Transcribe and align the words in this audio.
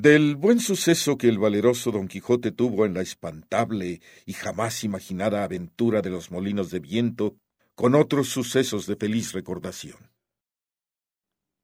Del 0.00 0.36
buen 0.36 0.60
suceso 0.60 1.18
que 1.18 1.28
el 1.28 1.40
valeroso 1.40 1.90
Don 1.90 2.06
Quijote 2.06 2.52
tuvo 2.52 2.86
en 2.86 2.94
la 2.94 3.00
espantable 3.00 4.00
y 4.26 4.32
jamás 4.32 4.84
imaginada 4.84 5.42
aventura 5.42 6.02
de 6.02 6.08
los 6.08 6.30
molinos 6.30 6.70
de 6.70 6.78
viento, 6.78 7.36
con 7.74 7.96
otros 7.96 8.28
sucesos 8.28 8.86
de 8.86 8.94
feliz 8.94 9.32
recordación. 9.32 10.12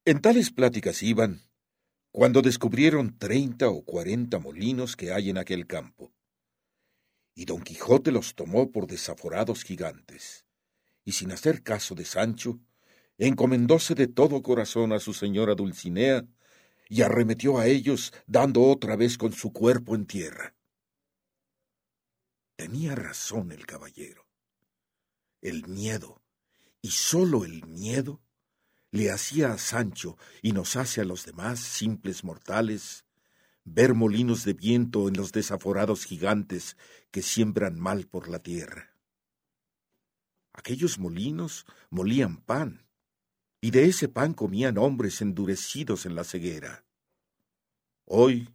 En 0.03 0.19
tales 0.19 0.51
pláticas 0.51 1.01
iban, 1.01 1.43
cuando 2.11 2.41
descubrieron 2.41 3.17
treinta 3.17 3.69
o 3.69 3.85
cuarenta 3.85 4.37
molinos 4.37 4.97
que 4.97 5.13
hay 5.13 5.29
en 5.29 5.37
aquel 5.37 5.65
campo. 5.65 6.11
Y 7.35 7.45
Don 7.45 7.61
Quijote 7.61 8.11
los 8.11 8.35
tomó 8.35 8.69
por 8.69 8.85
desaforados 8.85 9.63
gigantes, 9.63 10.45
y 11.05 11.13
sin 11.13 11.31
hacer 11.31 11.63
caso 11.63 11.95
de 11.95 12.03
Sancho, 12.03 12.59
encomendóse 13.17 13.95
de 13.95 14.07
todo 14.07 14.41
corazón 14.41 14.91
a 14.91 14.99
su 14.99 15.13
señora 15.13 15.55
Dulcinea, 15.55 16.27
y 16.89 17.01
arremetió 17.01 17.57
a 17.57 17.67
ellos 17.67 18.13
dando 18.27 18.63
otra 18.63 18.95
vez 18.95 19.17
con 19.17 19.33
su 19.33 19.51
cuerpo 19.51 19.95
en 19.95 20.05
tierra. 20.05 20.55
Tenía 22.55 22.95
razón 22.95 23.51
el 23.51 23.65
caballero. 23.65 24.27
El 25.41 25.67
miedo, 25.67 26.21
y 26.81 26.91
sólo 26.91 27.43
el 27.43 27.65
miedo, 27.67 28.21
le 28.91 29.11
hacía 29.11 29.51
a 29.51 29.57
Sancho 29.57 30.17
y 30.41 30.53
nos 30.53 30.75
hace 30.75 31.01
a 31.01 31.05
los 31.05 31.25
demás 31.25 31.59
simples 31.59 32.23
mortales 32.23 33.05
ver 33.65 33.93
molinos 33.93 34.45
de 34.45 34.53
viento 34.53 35.07
en 35.07 35.17
los 35.17 35.31
desaforados 35.31 36.05
gigantes 36.05 36.77
que 37.11 37.21
siembran 37.21 37.79
mal 37.79 38.07
por 38.07 38.29
la 38.29 38.39
tierra. 38.39 38.95
Aquellos 40.53 40.99
molinos 40.99 41.65
molían 41.89 42.37
pan, 42.37 42.84
y 43.65 43.71
de 43.71 43.85
ese 43.85 44.07
pan 44.07 44.35
comían 44.35 44.77
hombres 44.77 45.23
endurecidos 45.23 46.05
en 46.05 46.13
la 46.13 46.23
ceguera. 46.23 46.85
Hoy 48.05 48.53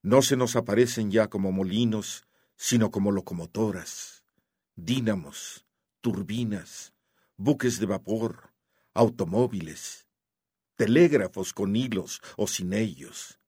no 0.00 0.22
se 0.22 0.34
nos 0.34 0.56
aparecen 0.56 1.10
ya 1.10 1.28
como 1.28 1.52
molinos, 1.52 2.26
sino 2.56 2.90
como 2.90 3.12
locomotoras, 3.12 4.24
dínamos, 4.76 5.66
turbinas, 6.00 6.94
buques 7.36 7.80
de 7.80 7.84
vapor, 7.84 8.54
automóviles, 8.94 10.06
telégrafos 10.74 11.52
con 11.52 11.76
hilos 11.76 12.22
o 12.38 12.46
sin 12.46 12.72
ellos, 12.72 13.38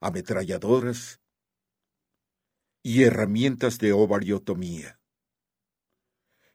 ametralladoras 0.00 1.20
y 2.82 3.04
herramientas 3.04 3.78
de 3.78 3.92
ovariotomía. 3.92 4.98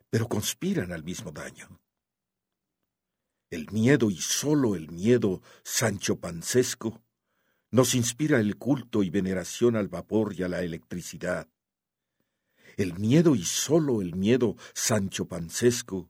Pero 0.09 0.28
conspiran 0.28 0.91
al 0.91 1.06
mismo 1.06 1.31
daño. 1.31 1.81
El 3.52 3.69
miedo 3.71 4.09
y 4.09 4.16
sólo 4.16 4.75
el 4.77 4.89
miedo 4.91 5.41
Sancho 5.66 6.21
Pancesco 6.21 7.03
nos 7.69 7.95
inspira 7.95 8.39
el 8.39 8.55
culto 8.55 9.03
y 9.03 9.09
veneración 9.09 9.75
al 9.75 9.89
vapor 9.89 10.33
y 10.38 10.44
a 10.44 10.47
la 10.47 10.63
electricidad. 10.63 11.49
El 12.77 12.97
miedo 12.97 13.35
y 13.35 13.44
sólo 13.44 14.02
el 14.02 14.16
miedo 14.16 14.55
Sancho 14.73 15.27
Pancesco 15.27 16.09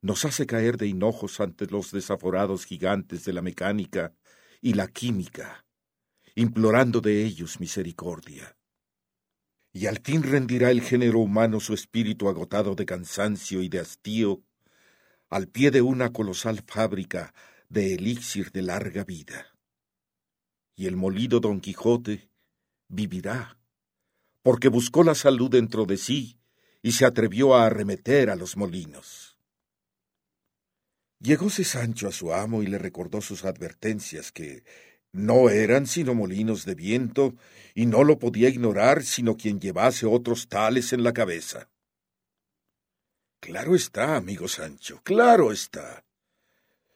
nos 0.00 0.24
hace 0.24 0.46
caer 0.46 0.76
de 0.76 0.86
hinojos 0.86 1.40
ante 1.40 1.66
los 1.66 1.90
desaforados 1.90 2.64
gigantes 2.64 3.24
de 3.24 3.32
la 3.32 3.42
mecánica 3.42 4.14
y 4.60 4.74
la 4.74 4.86
química, 4.86 5.66
implorando 6.36 7.00
de 7.00 7.24
ellos 7.24 7.58
misericordia. 7.58 8.56
Y 9.72 9.86
al 9.86 9.98
fin 9.98 10.22
rendirá 10.22 10.70
el 10.70 10.82
género 10.82 11.18
humano 11.18 11.58
su 11.58 11.74
espíritu 11.74 12.28
agotado 12.28 12.76
de 12.76 12.86
cansancio 12.86 13.60
y 13.60 13.68
de 13.68 13.80
hastío 13.80 14.44
al 15.28 15.48
pie 15.48 15.70
de 15.70 15.82
una 15.82 16.12
colosal 16.12 16.62
fábrica 16.66 17.34
de 17.68 17.94
elixir 17.94 18.52
de 18.52 18.62
larga 18.62 19.04
vida. 19.04 19.56
Y 20.74 20.86
el 20.86 20.96
molido 20.96 21.40
Don 21.40 21.60
Quijote 21.60 22.30
vivirá, 22.88 23.58
porque 24.42 24.68
buscó 24.68 25.02
la 25.02 25.14
salud 25.14 25.50
dentro 25.50 25.86
de 25.86 25.96
sí 25.96 26.38
y 26.82 26.92
se 26.92 27.04
atrevió 27.04 27.54
a 27.54 27.66
arremeter 27.66 28.30
a 28.30 28.36
los 28.36 28.56
molinos. 28.56 29.38
Llegóse 31.18 31.64
Sancho 31.64 32.08
a 32.08 32.12
su 32.12 32.32
amo 32.32 32.62
y 32.62 32.66
le 32.66 32.78
recordó 32.78 33.20
sus 33.20 33.44
advertencias 33.44 34.30
que 34.30 34.64
no 35.12 35.48
eran 35.48 35.86
sino 35.86 36.14
molinos 36.14 36.66
de 36.66 36.74
viento, 36.74 37.34
y 37.74 37.86
no 37.86 38.04
lo 38.04 38.18
podía 38.18 38.50
ignorar 38.50 39.02
sino 39.02 39.36
quien 39.36 39.60
llevase 39.60 40.04
otros 40.06 40.48
tales 40.48 40.92
en 40.92 41.02
la 41.02 41.12
cabeza. 41.12 41.70
Claro 43.46 43.76
está, 43.76 44.16
amigo 44.16 44.48
Sancho, 44.48 45.00
claro 45.04 45.52
está. 45.52 46.04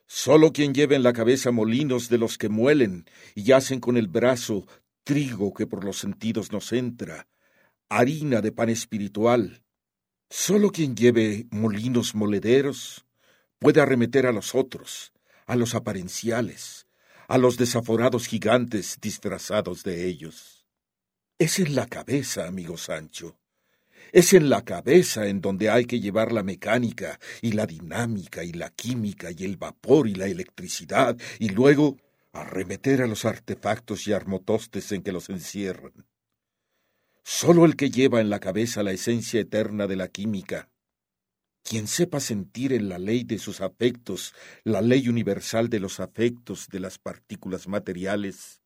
Solo 0.08 0.52
quien 0.52 0.74
lleve 0.74 0.96
en 0.96 1.04
la 1.04 1.12
cabeza 1.12 1.52
molinos 1.52 2.08
de 2.08 2.18
los 2.18 2.38
que 2.38 2.48
muelen 2.48 3.08
y 3.36 3.52
hacen 3.52 3.78
con 3.78 3.96
el 3.96 4.08
brazo 4.08 4.66
trigo 5.04 5.54
que 5.54 5.68
por 5.68 5.84
los 5.84 5.98
sentidos 5.98 6.50
nos 6.50 6.72
entra, 6.72 7.28
harina 7.88 8.40
de 8.40 8.50
pan 8.50 8.68
espiritual, 8.68 9.62
solo 10.28 10.72
quien 10.72 10.96
lleve 10.96 11.46
molinos 11.52 12.16
molederos 12.16 13.06
puede 13.60 13.80
arremeter 13.80 14.26
a 14.26 14.32
los 14.32 14.56
otros, 14.56 15.12
a 15.46 15.54
los 15.54 15.76
aparenciales, 15.76 16.88
a 17.28 17.38
los 17.38 17.58
desaforados 17.58 18.26
gigantes 18.26 18.98
disfrazados 19.00 19.84
de 19.84 20.08
ellos. 20.08 20.66
Es 21.38 21.60
en 21.60 21.76
la 21.76 21.86
cabeza, 21.86 22.48
amigo 22.48 22.76
Sancho, 22.76 23.39
es 24.12 24.32
en 24.32 24.50
la 24.50 24.65
cabeza 24.65 25.26
en 25.26 25.41
donde 25.41 25.71
hay 25.71 25.84
que 25.84 26.00
llevar 26.00 26.32
la 26.32 26.43
mecánica 26.43 27.19
y 27.43 27.53
la 27.53 27.66
dinámica 27.66 28.44
y 28.44 28.53
la 28.53 28.71
química 28.71 29.31
y 29.31 29.44
el 29.44 29.56
vapor 29.56 30.09
y 30.09 30.15
la 30.15 30.26
electricidad 30.26 31.16
y 31.38 31.50
luego 31.50 31.97
arremeter 32.32 33.03
a 33.03 33.06
los 33.06 33.25
artefactos 33.25 34.06
y 34.06 34.12
armotostes 34.12 34.93
en 34.93 35.03
que 35.03 35.12
los 35.12 35.28
encierran. 35.31 35.93
Solo 37.25 37.65
el 37.65 37.76
que 37.76 37.91
lleva 37.91 38.21
en 38.21 38.31
la 38.31 38.41
cabeza 38.41 38.82
la 38.82 38.93
esencia 38.93 39.41
eterna 39.41 39.87
de 39.87 39.97
la 39.97 40.09
química, 40.09 40.69
quien 41.62 41.87
sepa 41.87 42.21
sentir 42.21 42.72
en 42.72 42.88
la 42.88 42.98
ley 42.98 43.25
de 43.25 43.38
sus 43.38 43.60
afectos, 43.60 44.34
la 44.65 44.81
ley 44.81 45.09
universal 45.09 45.69
de 45.69 45.81
los 45.81 46.00
afectos 46.00 46.69
de 46.69 46.81
las 46.81 46.98
partículas 46.98 47.69
materiales, 47.69 48.60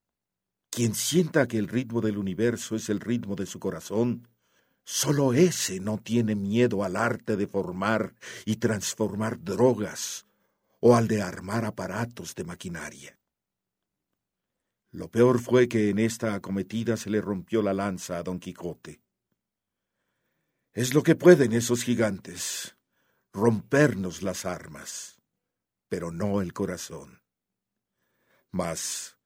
quien 0.70 0.94
sienta 0.94 1.46
que 1.46 1.58
el 1.58 1.68
ritmo 1.68 2.00
del 2.00 2.18
universo 2.18 2.76
es 2.76 2.88
el 2.88 3.00
ritmo 3.00 3.34
de 3.36 3.46
su 3.46 3.58
corazón, 3.58 4.28
Solo 4.84 5.32
ese 5.32 5.80
no 5.80 5.96
tiene 5.96 6.34
miedo 6.34 6.84
al 6.84 6.96
arte 6.96 7.36
de 7.36 7.46
formar 7.46 8.14
y 8.44 8.56
transformar 8.56 9.42
drogas 9.42 10.26
o 10.80 10.94
al 10.94 11.08
de 11.08 11.22
armar 11.22 11.64
aparatos 11.64 12.34
de 12.34 12.44
maquinaria. 12.44 13.18
Lo 14.90 15.10
peor 15.10 15.40
fue 15.40 15.68
que 15.68 15.88
en 15.88 15.98
esta 15.98 16.34
acometida 16.34 16.98
se 16.98 17.08
le 17.08 17.22
rompió 17.22 17.62
la 17.62 17.72
lanza 17.72 18.18
a 18.18 18.22
Don 18.22 18.38
Quijote. 18.38 19.00
Es 20.74 20.92
lo 20.92 21.02
que 21.02 21.14
pueden 21.14 21.54
esos 21.54 21.82
gigantes, 21.82 22.76
rompernos 23.32 24.22
las 24.22 24.44
armas, 24.44 25.18
pero 25.88 26.12
no 26.12 26.42
el 26.42 26.52
corazón. 26.52 27.22
Mas 28.50 29.16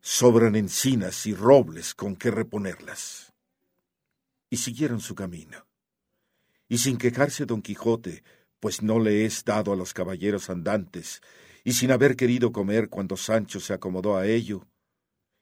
sobran 0.00 0.54
encinas 0.54 1.26
y 1.26 1.34
robles 1.34 1.94
con 1.94 2.14
que 2.14 2.30
reponerlas 2.30 3.27
y 4.50 4.56
siguieron 4.56 5.00
su 5.00 5.14
camino. 5.14 5.66
Y 6.68 6.78
sin 6.78 6.98
quejarse 6.98 7.46
don 7.46 7.62
Quijote, 7.62 8.22
pues 8.60 8.82
no 8.82 8.98
le 8.98 9.24
es 9.24 9.44
dado 9.44 9.72
a 9.72 9.76
los 9.76 9.94
caballeros 9.94 10.50
andantes, 10.50 11.22
y 11.64 11.72
sin 11.72 11.90
haber 11.90 12.16
querido 12.16 12.52
comer 12.52 12.88
cuando 12.88 13.16
Sancho 13.16 13.60
se 13.60 13.72
acomodó 13.72 14.16
a 14.16 14.26
ello, 14.26 14.66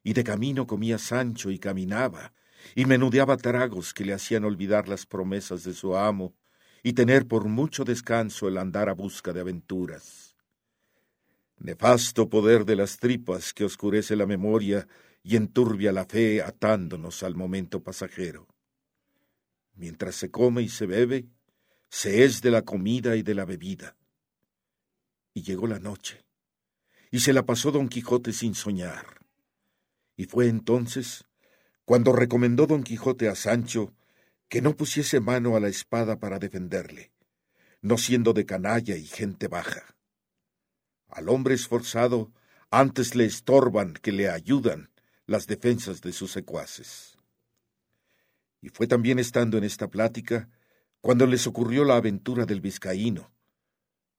y 0.03 0.13
de 0.13 0.25
camino 0.25 0.67
comía 0.67 0.99
Sancho 0.99 1.51
y 1.51 1.59
caminaba, 1.59 2.33
y 2.75 2.85
menudeaba 2.85 3.37
tragos 3.37 3.93
que 3.93 4.05
le 4.05 4.13
hacían 4.13 4.45
olvidar 4.45 4.89
las 4.89 5.07
promesas 5.07 5.65
de 5.65 5.75
su 5.75 5.97
amo, 5.97 6.35
y 6.83 6.93
tener 6.93 7.27
por 7.27 7.47
mucho 7.47 7.85
descanso 7.85 8.47
el 8.49 8.59
andar 8.59 8.89
a 8.89 8.93
busca 8.93 9.33
de 9.33 9.41
aventuras. 9.41 10.37
Nefasto 11.59 12.29
poder 12.29 12.65
de 12.65 12.77
las 12.77 12.99
tripas 12.99 13.53
que 13.53 13.65
oscurece 13.65 14.15
la 14.15 14.27
memoria 14.27 14.87
y 15.23 15.37
enturbia 15.37 15.91
la 15.91 16.05
fe 16.05 16.43
atándonos 16.43 17.23
al 17.23 17.35
momento 17.35 17.83
pasajero. 17.83 18.47
Mientras 19.77 20.17
se 20.17 20.31
come 20.31 20.63
y 20.63 20.69
se 20.69 20.87
bebe, 20.87 21.29
se 21.89 22.25
es 22.25 22.43
de 22.43 22.51
la 22.51 22.63
comida 22.63 23.17
y 23.17 23.23
de 23.23 23.35
la 23.35 23.45
bebida. 23.45 23.97
Y 25.35 25.43
llegó 25.43 25.67
la 25.67 25.79
noche, 25.79 26.25
y 27.11 27.21
se 27.21 27.33
la 27.33 27.45
pasó 27.45 27.71
don 27.71 27.89
Quijote 27.89 28.33
sin 28.33 28.55
soñar. 28.55 29.21
Y 30.17 30.25
fue 30.25 30.49
entonces 30.49 31.25
cuando 31.85 32.13
recomendó 32.13 32.67
don 32.67 32.83
Quijote 32.83 33.29
a 33.29 33.35
Sancho 33.35 33.95
que 34.49 34.63
no 34.63 34.77
pusiese 34.77 35.21
mano 35.21 35.57
a 35.57 35.61
la 35.61 35.69
espada 35.69 36.19
para 36.19 36.39
defenderle, 36.39 37.13
no 37.83 37.99
siendo 37.99 38.33
de 38.33 38.47
canalla 38.47 38.97
y 38.97 39.05
gente 39.05 39.47
baja. 39.47 39.97
Al 41.09 41.29
hombre 41.29 41.55
esforzado 41.55 42.33
antes 42.71 43.15
le 43.15 43.25
estorban 43.25 43.95
que 43.95 44.13
le 44.13 44.29
ayudan 44.29 44.91
las 45.27 45.47
defensas 45.47 46.01
de 46.01 46.13
sus 46.13 46.33
secuaces. 46.33 47.16
Y 48.67 48.71
fue 48.71 48.89
también 48.89 49.21
estando 49.21 49.59
en 49.59 49.63
esta 49.63 49.87
plática 49.87 50.49
cuando 51.01 51.25
les 51.25 51.47
ocurrió 51.47 51.85
la 51.85 51.99
aventura 51.99 52.47
del 52.47 52.61
vizcaíno, 52.61 53.31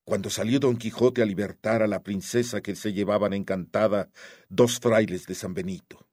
cuando 0.05 0.29
salió 0.29 0.57
don 0.61 0.77
Quijote 0.77 1.21
a 1.21 1.25
libertar 1.25 1.83
a 1.83 1.87
la 1.87 2.01
princesa 2.01 2.61
que 2.61 2.73
se 2.77 2.93
llevaban 2.93 3.33
encantada 3.33 4.09
dos 4.47 4.79
frailes 4.79 5.25
de 5.25 5.35
San 5.35 5.53
Benito. 5.53 6.07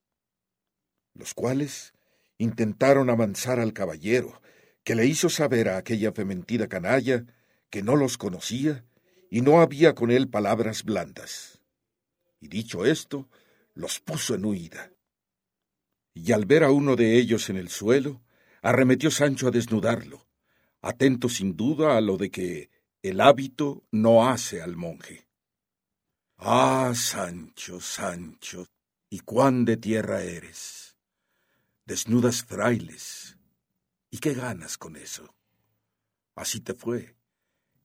los 1.12 1.32
cuales 1.32 1.94
intentaron 2.36 3.08
avanzar 3.08 3.60
al 3.60 3.72
caballero, 3.72 4.42
que 4.82 4.96
le 4.96 5.06
hizo 5.06 5.28
saber 5.28 5.68
a 5.68 5.76
aquella 5.76 6.10
fementida 6.10 6.66
canalla 6.66 7.24
que 7.70 7.84
no 7.84 7.94
los 7.94 8.18
conocía 8.18 8.84
y 9.30 9.42
no 9.42 9.60
había 9.60 9.94
con 9.94 10.10
él 10.10 10.28
palabras 10.28 10.82
blandas. 10.82 11.60
Y 12.40 12.48
dicho 12.48 12.84
esto, 12.84 13.28
los 13.74 14.00
puso 14.00 14.34
en 14.34 14.44
huida. 14.44 14.90
Y 16.14 16.30
al 16.30 16.46
ver 16.46 16.62
a 16.62 16.70
uno 16.70 16.94
de 16.94 17.18
ellos 17.18 17.50
en 17.50 17.56
el 17.56 17.68
suelo, 17.68 18.22
arremetió 18.62 19.10
Sancho 19.10 19.48
a 19.48 19.50
desnudarlo, 19.50 20.26
atento 20.80 21.28
sin 21.28 21.56
duda 21.56 21.96
a 21.96 22.00
lo 22.00 22.16
de 22.16 22.30
que 22.30 22.70
el 23.02 23.20
hábito 23.20 23.82
no 23.90 24.28
hace 24.28 24.62
al 24.62 24.76
monje. 24.76 25.26
Ah, 26.38 26.92
Sancho, 26.94 27.80
Sancho, 27.80 28.66
y 29.10 29.20
cuán 29.20 29.64
de 29.64 29.76
tierra 29.76 30.22
eres. 30.22 30.96
Desnudas 31.84 32.44
frailes. 32.44 33.36
¿Y 34.10 34.18
qué 34.18 34.34
ganas 34.34 34.78
con 34.78 34.96
eso? 34.96 35.34
Así 36.36 36.60
te 36.60 36.74
fue, 36.74 37.16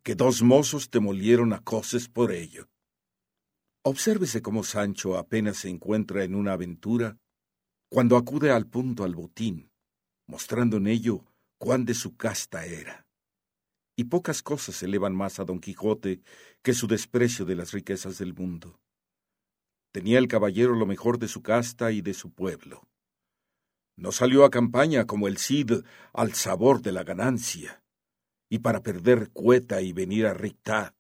que 0.03 0.15
dos 0.15 0.41
mozos 0.41 0.89
te 0.89 0.99
molieron 0.99 1.51
a 1.53 1.59
coces 1.59 2.07
por 2.07 2.31
ello. 2.31 2.69
Obsérvese 3.81 4.41
cómo 4.41 4.63
Sancho 4.63 5.17
apenas 5.17 5.57
se 5.57 5.69
encuentra 5.69 6.23
en 6.23 6.35
una 6.35 6.53
aventura 6.53 7.17
cuando 7.89 8.18
acude 8.18 8.51
al 8.51 8.68
punto 8.68 9.03
al 9.03 9.15
botín, 9.15 9.71
mostrando 10.27 10.77
en 10.77 10.88
ello 10.88 11.25
cuán 11.57 11.86
de 11.86 11.95
su 11.95 12.15
casta 12.15 12.65
era. 12.65 13.07
Y 13.95 14.06
pocas 14.06 14.44
cosas 14.44 14.81
elevan 14.83 15.13
más 15.13 15.39
a 15.39 15.44
don 15.44 15.59
Quijote 15.59 16.21
que 16.62 16.74
su 16.74 16.88
desprecio 16.88 17.45
de 17.45 17.56
las 17.56 17.71
riquezas 17.71 18.19
del 18.19 18.33
mundo. 18.33 18.80
Tenía 19.91 20.19
el 20.19 20.27
caballero 20.27 20.75
lo 20.75 20.86
mejor 20.86 21.18
de 21.18 21.27
su 21.27 21.41
casta 21.41 21.91
y 21.91 22.01
de 22.01 22.13
su 22.13 22.31
pueblo. 22.31 22.88
No 23.97 24.12
salió 24.12 24.45
a 24.45 24.51
campaña 24.51 25.06
como 25.06 25.27
el 25.27 25.38
Cid 25.38 25.83
al 26.13 26.33
sabor 26.33 26.81
de 26.81 26.91
la 26.91 27.03
ganancia, 27.03 27.83
y 28.50 28.59
para 28.59 28.81
perder 28.81 29.31
cueta 29.31 29.81
y 29.81 29.94
venir 29.94 30.27
a 30.27 30.33
rictad. 30.33 30.94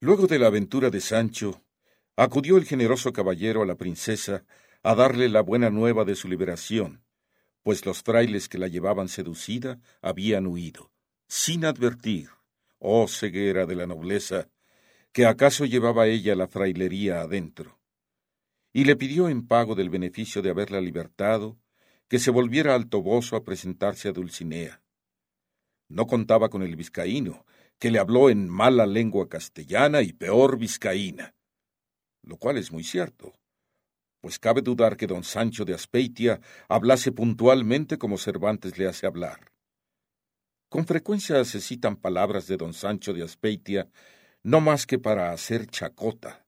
Luego 0.00 0.26
de 0.26 0.38
la 0.38 0.48
aventura 0.48 0.90
de 0.90 1.00
Sancho, 1.00 1.62
acudió 2.16 2.56
el 2.56 2.64
generoso 2.64 3.12
caballero 3.12 3.62
a 3.62 3.66
la 3.66 3.76
princesa 3.76 4.44
a 4.84 4.94
darle 4.94 5.30
la 5.30 5.40
buena 5.40 5.70
nueva 5.70 6.04
de 6.04 6.14
su 6.14 6.28
liberación, 6.28 7.02
pues 7.62 7.86
los 7.86 8.02
frailes 8.02 8.50
que 8.50 8.58
la 8.58 8.68
llevaban 8.68 9.08
seducida 9.08 9.80
habían 10.02 10.46
huido, 10.46 10.92
sin 11.26 11.64
advertir, 11.64 12.28
oh 12.78 13.08
ceguera 13.08 13.64
de 13.64 13.76
la 13.76 13.86
nobleza, 13.86 14.50
que 15.10 15.24
acaso 15.24 15.64
llevaba 15.64 16.06
ella 16.06 16.36
la 16.36 16.48
frailería 16.48 17.22
adentro. 17.22 17.80
Y 18.74 18.84
le 18.84 18.94
pidió 18.94 19.30
en 19.30 19.46
pago 19.46 19.74
del 19.74 19.88
beneficio 19.88 20.42
de 20.42 20.50
haberla 20.50 20.82
libertado, 20.82 21.58
que 22.06 22.18
se 22.18 22.30
volviera 22.30 22.74
al 22.74 22.90
Toboso 22.90 23.36
a 23.36 23.42
presentarse 23.42 24.08
a 24.08 24.12
Dulcinea. 24.12 24.82
No 25.88 26.06
contaba 26.06 26.50
con 26.50 26.62
el 26.62 26.76
vizcaíno, 26.76 27.46
que 27.78 27.90
le 27.90 27.98
habló 27.98 28.28
en 28.28 28.50
mala 28.50 28.84
lengua 28.84 29.30
castellana 29.30 30.02
y 30.02 30.12
peor 30.12 30.58
vizcaína, 30.58 31.34
lo 32.22 32.36
cual 32.36 32.58
es 32.58 32.70
muy 32.70 32.84
cierto, 32.84 33.32
pues 34.24 34.38
cabe 34.38 34.62
dudar 34.62 34.96
que 34.96 35.06
don 35.06 35.22
Sancho 35.22 35.66
de 35.66 35.74
Aspeitia 35.74 36.40
hablase 36.66 37.12
puntualmente 37.12 37.98
como 37.98 38.16
Cervantes 38.16 38.78
le 38.78 38.86
hace 38.86 39.06
hablar. 39.06 39.52
Con 40.70 40.86
frecuencia 40.86 41.44
se 41.44 41.60
citan 41.60 41.96
palabras 41.96 42.46
de 42.46 42.56
don 42.56 42.72
Sancho 42.72 43.12
de 43.12 43.22
Aspeitia 43.22 43.90
no 44.42 44.62
más 44.62 44.86
que 44.86 44.98
para 44.98 45.30
hacer 45.30 45.66
chacota, 45.66 46.46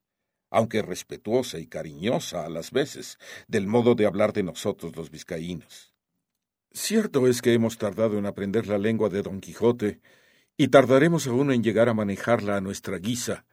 aunque 0.50 0.80
respetuosa 0.80 1.58
y 1.58 1.66
cariñosa 1.66 2.46
a 2.46 2.48
las 2.48 2.70
veces, 2.70 3.18
del 3.46 3.66
modo 3.66 3.94
de 3.94 4.06
hablar 4.06 4.32
de 4.32 4.42
nosotros 4.42 4.96
los 4.96 5.10
vizcaínos. 5.10 5.92
Cierto 6.72 7.26
es 7.26 7.42
que 7.42 7.52
hemos 7.52 7.76
tardado 7.76 8.16
en 8.16 8.24
aprender 8.24 8.68
la 8.68 8.78
lengua 8.78 9.10
de 9.10 9.20
don 9.20 9.38
Quijote, 9.38 10.00
y 10.56 10.68
tardaremos 10.68 11.26
aún 11.26 11.52
en 11.52 11.62
llegar 11.62 11.90
a 11.90 11.94
manejarla 11.94 12.56
a 12.56 12.62
nuestra 12.62 12.96
guisa, 12.96 13.44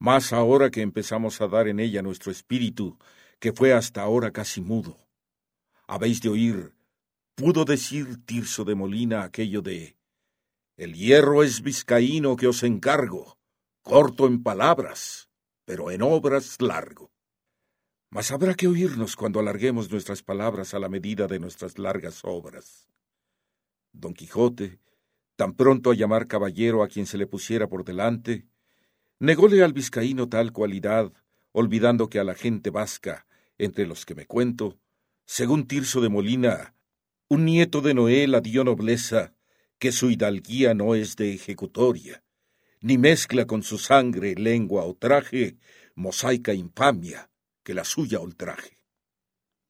más 0.00 0.32
ahora 0.32 0.72
que 0.72 0.82
empezamos 0.82 1.40
a 1.40 1.46
dar 1.46 1.68
en 1.68 1.78
ella 1.78 2.02
nuestro 2.02 2.32
espíritu 2.32 2.98
que 3.42 3.52
fue 3.52 3.72
hasta 3.72 4.02
ahora 4.02 4.30
casi 4.30 4.60
mudo. 4.60 4.96
Habéis 5.88 6.22
de 6.22 6.28
oír, 6.28 6.76
pudo 7.34 7.64
decir 7.64 8.24
Tirso 8.24 8.64
de 8.64 8.76
Molina 8.76 9.24
aquello 9.24 9.62
de 9.62 9.96
El 10.76 10.94
hierro 10.94 11.42
es 11.42 11.60
vizcaíno 11.60 12.36
que 12.36 12.46
os 12.46 12.62
encargo, 12.62 13.36
corto 13.82 14.28
en 14.28 14.44
palabras, 14.44 15.28
pero 15.64 15.90
en 15.90 16.02
obras 16.02 16.62
largo. 16.62 17.10
Mas 18.10 18.30
habrá 18.30 18.54
que 18.54 18.68
oírnos 18.68 19.16
cuando 19.16 19.40
alarguemos 19.40 19.90
nuestras 19.90 20.22
palabras 20.22 20.72
a 20.72 20.78
la 20.78 20.88
medida 20.88 21.26
de 21.26 21.40
nuestras 21.40 21.80
largas 21.80 22.20
obras. 22.22 22.86
Don 23.90 24.14
Quijote, 24.14 24.78
tan 25.34 25.54
pronto 25.54 25.90
a 25.90 25.96
llamar 25.96 26.28
caballero 26.28 26.84
a 26.84 26.86
quien 26.86 27.06
se 27.06 27.18
le 27.18 27.26
pusiera 27.26 27.68
por 27.68 27.84
delante, 27.84 28.46
nególe 29.18 29.64
al 29.64 29.72
vizcaíno 29.72 30.28
tal 30.28 30.52
cualidad, 30.52 31.12
olvidando 31.50 32.08
que 32.08 32.20
a 32.20 32.24
la 32.24 32.36
gente 32.36 32.70
vasca 32.70 33.26
entre 33.64 33.86
los 33.86 34.04
que 34.04 34.14
me 34.14 34.26
cuento, 34.26 34.78
según 35.24 35.66
Tirso 35.66 36.00
de 36.00 36.08
Molina, 36.08 36.74
un 37.28 37.44
nieto 37.44 37.80
de 37.80 37.94
Noé 37.94 38.26
la 38.26 38.40
dio 38.40 38.64
nobleza, 38.64 39.34
que 39.78 39.92
su 39.92 40.10
hidalguía 40.10 40.74
no 40.74 40.94
es 40.94 41.16
de 41.16 41.32
ejecutoria, 41.32 42.24
ni 42.80 42.98
mezcla 42.98 43.46
con 43.46 43.62
su 43.62 43.78
sangre, 43.78 44.34
lengua 44.34 44.84
o 44.84 44.94
traje, 44.94 45.56
mosaica 45.94 46.52
infamia, 46.54 47.30
que 47.62 47.74
la 47.74 47.84
suya 47.84 48.18
ultraje. 48.18 48.78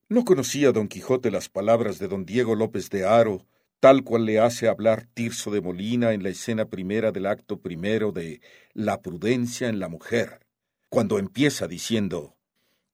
No 0.09 0.25
conocía 0.25 0.73
don 0.73 0.89
Quijote 0.89 1.31
las 1.31 1.49
palabras 1.49 1.99
de 1.99 2.09
don 2.09 2.25
Diego 2.25 2.55
López 2.55 2.89
de 2.91 3.05
Haro, 3.05 3.47
tal 3.79 4.05
cual 4.05 4.25
le 4.25 4.41
hace 4.41 4.69
hablar 4.69 5.07
Tirso 5.13 5.51
de 5.51 5.61
Molina 5.61 6.13
en 6.13 6.23
la 6.23 6.31
escena 6.31 6.67
primera 6.67 7.13
del 7.13 7.27
acto 7.27 7.61
primero 7.61 8.13
de 8.13 8.41
La 8.73 9.03
prudencia 9.03 9.69
en 9.69 9.79
la 9.79 9.89
mujer, 9.89 10.41
cuando 10.89 11.19
empieza 11.19 11.69
diciendo 11.69 12.37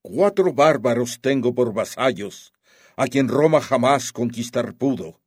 Cuatro 0.02 0.52
bárbaros 0.52 1.20
tengo 1.20 1.54
por 1.54 1.72
vasallos, 1.72 2.52
a 2.96 3.06
quien 3.06 3.28
Roma 3.28 3.60
jamás 3.60 4.12
conquistar 4.12 4.74
pudo, 4.74 5.20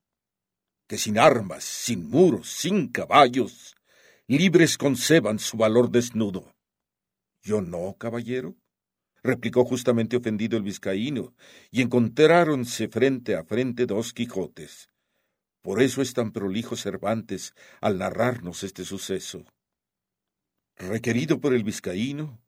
que 0.87 0.97
sin 0.97 1.17
armas, 1.17 1.63
sin 1.63 2.09
muros, 2.09 2.49
sin 2.49 2.87
caballos, 2.87 3.75
libres 4.27 4.77
conceban 4.77 5.39
su 5.39 5.57
valor 5.57 5.89
desnudo. 5.89 6.53
Yo 7.41 7.61
no, 7.61 7.95
caballero, 7.97 8.55
replicó 9.23 9.63
justamente 9.65 10.17
ofendido 10.17 10.57
el 10.57 10.63
vizcaíno, 10.63 11.33
y 11.69 11.81
encontráronse 11.81 12.87
frente 12.87 13.35
a 13.35 13.43
frente 13.43 13.85
dos 13.85 14.13
Quijotes. 14.13 14.89
Por 15.61 15.81
eso 15.81 16.01
es 16.01 16.13
tan 16.13 16.31
prolijo 16.31 16.75
Cervantes 16.75 17.53
al 17.81 17.97
narrarnos 17.97 18.63
este 18.63 18.83
suceso. 18.83 19.45
Requerido 20.75 21.39
por 21.39 21.53
el 21.53 21.63
vizcaíno, 21.63 22.41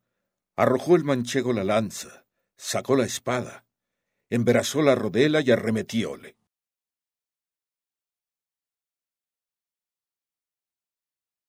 arrojó 0.56 0.96
el 0.96 1.04
manchego 1.04 1.54
la 1.54 1.64
lanza, 1.64 2.26
sacó 2.58 2.96
la 2.96 3.06
espada, 3.06 3.66
embarazó 4.30 4.82
la 4.82 4.96
rodela 4.96 5.42
y 5.42 5.52
arremetióle. 5.52 6.38